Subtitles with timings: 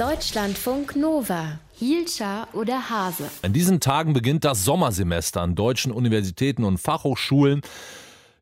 [0.00, 1.58] Deutschlandfunk Nova.
[1.74, 3.24] Hielscher oder Hase.
[3.42, 7.60] In diesen Tagen beginnt das Sommersemester an deutschen Universitäten und Fachhochschulen.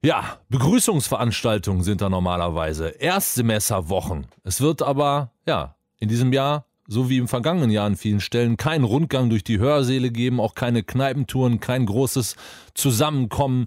[0.01, 2.91] Ja, Begrüßungsveranstaltungen sind da normalerweise.
[2.91, 4.29] Erstsemesterwochen.
[4.45, 8.57] Es wird aber, ja, in diesem Jahr, so wie im vergangenen Jahr an vielen Stellen,
[8.57, 12.37] keinen Rundgang durch die Hörsäle geben, auch keine Kneipentouren, kein großes
[12.75, 13.67] Zusammenkommen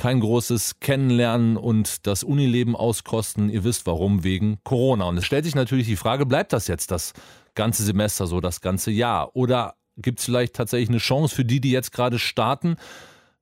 [0.00, 3.50] kein großes Kennenlernen und das Unileben auskosten.
[3.50, 5.04] Ihr wisst warum, wegen Corona.
[5.04, 7.12] Und es stellt sich natürlich die Frage, bleibt das jetzt das
[7.54, 9.36] ganze Semester so, das ganze Jahr?
[9.36, 12.76] Oder gibt es vielleicht tatsächlich eine Chance für die, die jetzt gerade starten,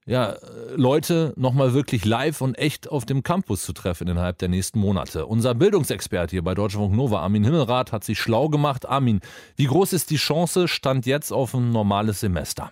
[0.05, 0.35] ja,
[0.75, 5.27] Leute nochmal wirklich live und echt auf dem Campus zu treffen innerhalb der nächsten Monate.
[5.27, 8.85] Unser Bildungsexperte hier bei Deutschlandfunk Nova, Armin Himmelrath, hat sich schlau gemacht.
[8.85, 9.21] Armin,
[9.55, 12.71] wie groß ist die Chance, stand jetzt auf ein normales Semester?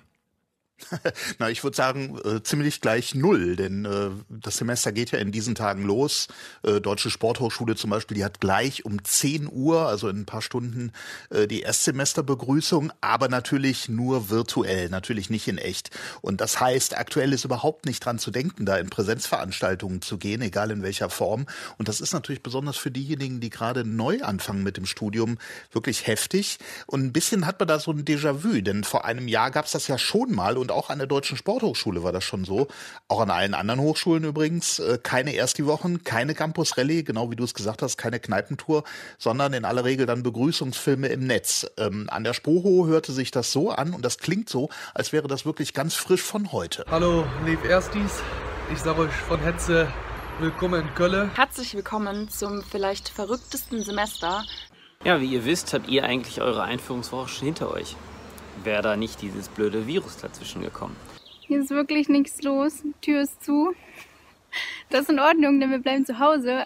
[1.38, 5.32] Na, ich würde sagen, äh, ziemlich gleich null, denn äh, das Semester geht ja in
[5.32, 6.28] diesen Tagen los.
[6.62, 10.42] Äh, Deutsche Sporthochschule zum Beispiel, die hat gleich um 10 Uhr, also in ein paar
[10.42, 10.92] Stunden,
[11.30, 15.90] äh, die Erstsemesterbegrüßung, aber natürlich nur virtuell, natürlich nicht in echt.
[16.20, 20.42] Und das heißt, aktuell ist überhaupt nicht dran zu denken, da in Präsenzveranstaltungen zu gehen,
[20.42, 21.46] egal in welcher Form.
[21.78, 25.38] Und das ist natürlich besonders für diejenigen, die gerade neu anfangen mit dem Studium,
[25.72, 26.58] wirklich heftig.
[26.86, 29.72] Und ein bisschen hat man da so ein Déjà-vu, denn vor einem Jahr gab es
[29.72, 32.68] das ja schon mal und auch an der Deutschen Sporthochschule war das schon so.
[33.08, 34.78] Auch an allen anderen Hochschulen übrigens.
[34.78, 38.84] Äh, keine Ersti-Wochen, keine Campus-Rallye, genau wie du es gesagt hast, keine Kneipentour,
[39.18, 41.66] sondern in aller Regel dann Begrüßungsfilme im Netz.
[41.76, 45.28] Ähm, an der Spoho hörte sich das so an und das klingt so, als wäre
[45.28, 46.84] das wirklich ganz frisch von heute.
[46.90, 48.22] Hallo, lieb Erstis.
[48.72, 49.88] Ich sage euch von Hetze
[50.38, 51.30] willkommen in Köln.
[51.34, 54.44] Herzlich willkommen zum vielleicht verrücktesten Semester.
[55.04, 57.96] Ja, wie ihr wisst, habt ihr eigentlich eure Einführungswoche schon hinter euch
[58.64, 60.96] wäre da nicht dieses blöde Virus dazwischen gekommen.
[61.40, 62.82] Hier ist wirklich nichts los.
[63.00, 63.74] Tür ist zu.
[64.90, 66.64] Das ist in Ordnung, denn wir bleiben zu Hause.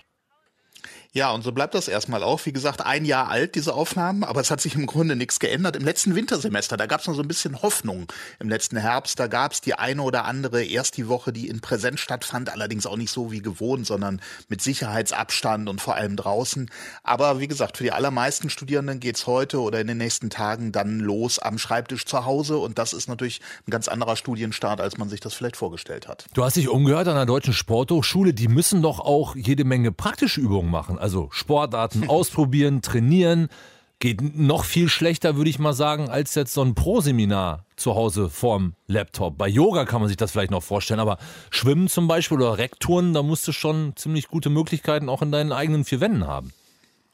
[1.12, 2.46] Ja, und so bleibt das erstmal auch.
[2.46, 5.74] Wie gesagt, ein Jahr alt, diese Aufnahmen, aber es hat sich im Grunde nichts geändert.
[5.74, 8.06] Im letzten Wintersemester, da gab es noch so ein bisschen Hoffnung.
[8.38, 11.60] Im letzten Herbst, da gab es die eine oder andere erst die Woche, die in
[11.60, 16.70] Präsenz stattfand, allerdings auch nicht so wie gewohnt, sondern mit Sicherheitsabstand und vor allem draußen.
[17.02, 21.00] Aber wie gesagt, für die allermeisten Studierenden geht's heute oder in den nächsten Tagen dann
[21.00, 22.58] los am Schreibtisch zu Hause.
[22.58, 26.26] Und das ist natürlich ein ganz anderer Studienstart, als man sich das vielleicht vorgestellt hat.
[26.34, 28.32] Du hast dich umgehört an der Deutschen Sporthochschule.
[28.32, 33.48] Die müssen doch auch jede Menge praktische Übungen machen also Sportarten ausprobieren, trainieren.
[33.98, 38.30] Geht noch viel schlechter, würde ich mal sagen, als jetzt so ein Pro-Seminar zu Hause
[38.30, 39.36] vorm Laptop.
[39.36, 41.18] Bei Yoga kann man sich das vielleicht noch vorstellen, aber
[41.50, 45.52] Schwimmen zum Beispiel oder Rekturen, da musst du schon ziemlich gute Möglichkeiten auch in deinen
[45.52, 46.52] eigenen vier Wänden haben.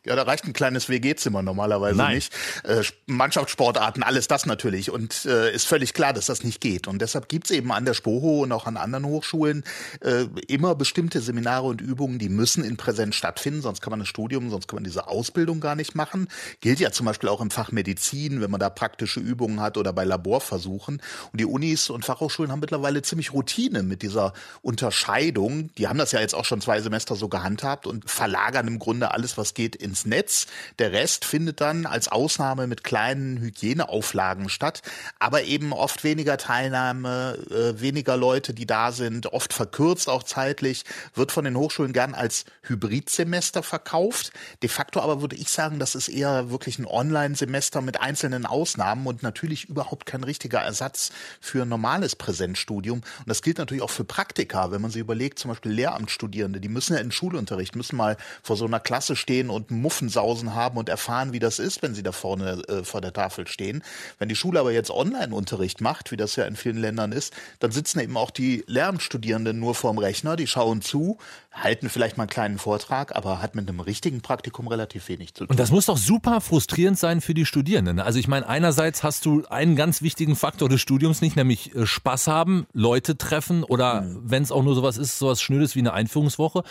[0.06, 2.15] Ja, da reicht ein kleines WG-Zimmer normalerweise Nein.
[2.17, 2.33] nicht.
[2.62, 4.91] Äh, Mannschaftssportarten, alles das natürlich.
[4.91, 6.87] Und äh, ist völlig klar, dass das nicht geht.
[6.87, 9.65] Und deshalb gibt's eben an der Spoho und auch an anderen Hochschulen
[10.00, 14.09] äh, immer bestimmte Seminare und Übungen, die müssen in Präsenz stattfinden, sonst kann man das
[14.09, 16.28] Studium, sonst kann man diese Ausbildung gar nicht machen.
[16.61, 19.93] Gilt ja zum Beispiel auch im Fach Medizin, wenn man da praktische Übungen hat oder
[19.93, 21.03] bei Laborversuchen.
[21.33, 25.71] Und die Unis und Fachhochschulen haben mittlerweile ziemlich Routine mit dieser Unterscheidung.
[25.78, 29.11] Die haben das ja jetzt auch schon zwei Semester so gehandhabt und verlagern im Grunde
[29.11, 30.47] alles, was geht, ins Netz.
[30.79, 34.83] Der Rest findet dann als Ausnahme mit kleinen Hygieneauflagen statt,
[35.19, 40.85] aber eben oft weniger Teilnahme, äh, weniger Leute, die da sind, oft verkürzt auch zeitlich,
[41.15, 44.33] wird von den Hochschulen gern als Hybridsemester verkauft.
[44.62, 49.06] De facto aber würde ich sagen, das ist eher wirklich ein Online-Semester mit einzelnen Ausnahmen
[49.06, 52.99] und natürlich überhaupt kein richtiger Ersatz für ein normales Präsenzstudium.
[52.99, 56.69] Und das gilt natürlich auch für Praktika, wenn man sich überlegt, zum Beispiel Lehramtsstudierende, die
[56.69, 60.89] müssen ja in Schulunterricht, müssen mal vor so einer Klasse stehen und Muffensausen haben und
[60.89, 63.85] erfahren, wie das ist, wenn sie da vorne äh, vor der Tafel stehen.
[64.19, 67.71] Wenn die Schule aber jetzt Online-Unterricht macht, wie das ja in vielen Ländern ist, dann
[67.71, 71.19] sitzen eben auch die Lehramtsstudierenden nur vorm Rechner, die schauen zu,
[71.53, 75.45] halten vielleicht mal einen kleinen Vortrag, aber hat mit einem richtigen Praktikum relativ wenig zu
[75.45, 75.51] tun.
[75.51, 78.01] Und das muss doch super frustrierend sein für die Studierenden.
[78.01, 81.87] Also ich meine, einerseits hast du einen ganz wichtigen Faktor des Studiums nicht, nämlich äh,
[81.87, 84.23] Spaß haben, Leute treffen oder mhm.
[84.25, 86.65] wenn es auch nur sowas ist, sowas Schnödes wie eine Einführungswoche.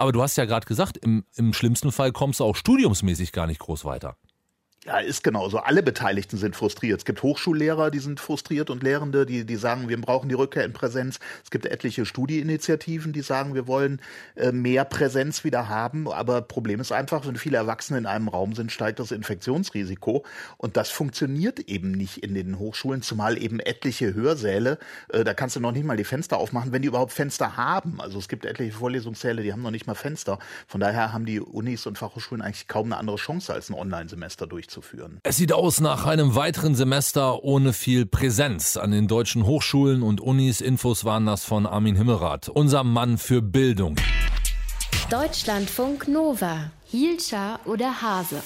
[0.00, 3.46] Aber du hast ja gerade gesagt, im, im schlimmsten Fall kommst du auch studiumsmäßig gar
[3.46, 4.16] nicht groß weiter.
[4.86, 5.58] Ja, ist genauso.
[5.58, 7.00] Alle Beteiligten sind frustriert.
[7.00, 10.64] Es gibt Hochschullehrer, die sind frustriert und Lehrende, die, die sagen, wir brauchen die Rückkehr
[10.64, 11.18] in Präsenz.
[11.44, 14.00] Es gibt etliche Studieinitiativen, die sagen, wir wollen
[14.36, 16.10] äh, mehr Präsenz wieder haben.
[16.10, 20.24] Aber Problem ist einfach, wenn viele Erwachsene in einem Raum sind, steigt das Infektionsrisiko.
[20.56, 24.78] Und das funktioniert eben nicht in den Hochschulen, zumal eben etliche Hörsäle,
[25.10, 28.00] äh, da kannst du noch nicht mal die Fenster aufmachen, wenn die überhaupt Fenster haben.
[28.00, 30.38] Also es gibt etliche Vorlesungssäle, die haben noch nicht mal Fenster.
[30.66, 34.46] Von daher haben die Unis und Fachhochschulen eigentlich kaum eine andere Chance, als ein Online-Semester
[34.46, 35.20] durchzuführen durchzuführen.
[35.22, 40.20] Es sieht aus nach einem weiteren Semester ohne viel Präsenz an den deutschen Hochschulen und
[40.20, 40.60] Unis.
[40.60, 43.96] Infos waren das von Armin Himmelrath, unser Mann für Bildung.
[45.10, 46.70] Deutschlandfunk Nova.
[46.86, 48.42] Hielscher oder Hase.